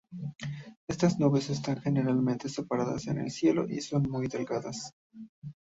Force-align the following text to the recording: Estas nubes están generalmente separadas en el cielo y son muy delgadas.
Estas 0.89 1.19
nubes 1.19 1.51
están 1.51 1.79
generalmente 1.79 2.49
separadas 2.49 3.05
en 3.05 3.19
el 3.19 3.29
cielo 3.29 3.67
y 3.69 3.81
son 3.81 4.01
muy 4.09 4.27
delgadas. 4.27 4.95